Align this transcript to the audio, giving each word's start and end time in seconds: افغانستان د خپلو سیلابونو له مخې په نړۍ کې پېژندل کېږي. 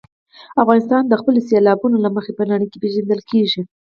افغانستان 0.61 1.03
د 1.07 1.13
خپلو 1.21 1.39
سیلابونو 1.49 1.97
له 2.05 2.09
مخې 2.15 2.31
په 2.37 2.43
نړۍ 2.51 2.67
کې 2.69 2.81
پېژندل 2.83 3.21
کېږي. 3.31 3.61